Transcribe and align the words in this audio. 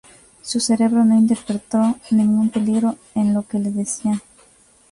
Su 0.41 0.59
cerebro 0.59 1.05
no 1.05 1.15
interpretó 1.15 1.95
ningún 2.09 2.49
peligro 2.49 2.95
en 3.13 3.35
lo 3.35 3.47
que 3.47 3.59
le 3.59 3.69
decían. 3.69 4.19